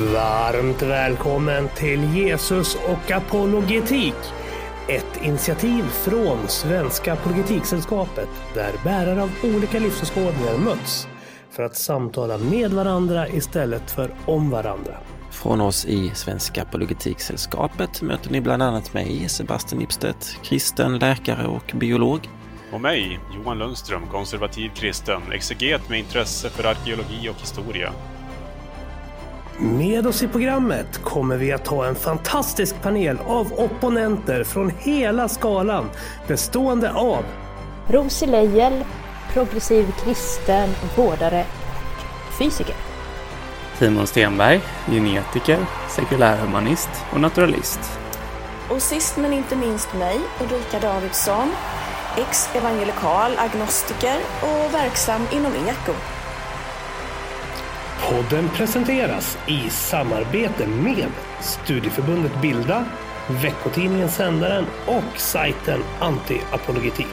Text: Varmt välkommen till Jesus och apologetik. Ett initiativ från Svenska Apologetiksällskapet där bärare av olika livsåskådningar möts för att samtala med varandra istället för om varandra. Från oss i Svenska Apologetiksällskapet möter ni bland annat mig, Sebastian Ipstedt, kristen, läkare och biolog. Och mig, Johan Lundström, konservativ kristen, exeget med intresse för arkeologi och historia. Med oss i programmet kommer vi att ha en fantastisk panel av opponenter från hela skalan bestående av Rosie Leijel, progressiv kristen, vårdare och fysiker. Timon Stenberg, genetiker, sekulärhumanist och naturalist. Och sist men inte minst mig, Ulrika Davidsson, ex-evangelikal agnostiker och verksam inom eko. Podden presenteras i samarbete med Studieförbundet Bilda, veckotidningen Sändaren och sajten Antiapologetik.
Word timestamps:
Varmt 0.00 0.82
välkommen 0.82 1.68
till 1.76 2.16
Jesus 2.16 2.74
och 2.74 3.10
apologetik. 3.10 4.14
Ett 4.88 5.22
initiativ 5.22 5.82
från 5.82 6.48
Svenska 6.48 7.12
Apologetiksällskapet 7.12 8.28
där 8.54 8.72
bärare 8.84 9.22
av 9.22 9.30
olika 9.44 9.78
livsåskådningar 9.78 10.58
möts 10.58 11.08
för 11.50 11.62
att 11.62 11.76
samtala 11.76 12.38
med 12.38 12.70
varandra 12.72 13.28
istället 13.28 13.90
för 13.90 14.10
om 14.26 14.50
varandra. 14.50 14.96
Från 15.30 15.60
oss 15.60 15.84
i 15.84 16.10
Svenska 16.14 16.62
Apologetiksällskapet 16.62 18.02
möter 18.02 18.30
ni 18.30 18.40
bland 18.40 18.62
annat 18.62 18.94
mig, 18.94 19.28
Sebastian 19.28 19.82
Ipstedt, 19.82 20.38
kristen, 20.42 20.98
läkare 20.98 21.46
och 21.46 21.72
biolog. 21.74 22.28
Och 22.72 22.80
mig, 22.80 23.20
Johan 23.34 23.58
Lundström, 23.58 24.06
konservativ 24.06 24.70
kristen, 24.74 25.22
exeget 25.32 25.88
med 25.88 25.98
intresse 25.98 26.50
för 26.50 26.64
arkeologi 26.64 27.28
och 27.28 27.40
historia. 27.40 27.92
Med 29.62 30.06
oss 30.06 30.22
i 30.22 30.28
programmet 30.28 31.04
kommer 31.04 31.36
vi 31.36 31.52
att 31.52 31.66
ha 31.66 31.86
en 31.86 31.94
fantastisk 31.94 32.82
panel 32.82 33.18
av 33.26 33.52
opponenter 33.52 34.44
från 34.44 34.72
hela 34.78 35.28
skalan 35.28 35.90
bestående 36.26 36.92
av 36.92 37.24
Rosie 37.88 38.28
Leijel, 38.28 38.84
progressiv 39.32 39.94
kristen, 40.04 40.68
vårdare 40.96 41.44
och 42.28 42.34
fysiker. 42.38 42.74
Timon 43.78 44.06
Stenberg, 44.06 44.60
genetiker, 44.86 45.58
sekulärhumanist 45.88 46.90
och 47.12 47.20
naturalist. 47.20 47.80
Och 48.70 48.82
sist 48.82 49.16
men 49.16 49.32
inte 49.32 49.56
minst 49.56 49.94
mig, 49.94 50.20
Ulrika 50.40 50.80
Davidsson, 50.80 51.52
ex-evangelikal 52.18 53.32
agnostiker 53.36 54.16
och 54.42 54.74
verksam 54.74 55.22
inom 55.32 55.52
eko. 55.52 56.19
Podden 58.08 58.48
presenteras 58.48 59.38
i 59.46 59.70
samarbete 59.70 60.66
med 60.66 61.06
Studieförbundet 61.40 62.40
Bilda, 62.42 62.84
veckotidningen 63.42 64.08
Sändaren 64.08 64.64
och 64.86 65.20
sajten 65.20 65.80
Antiapologetik. 66.00 67.06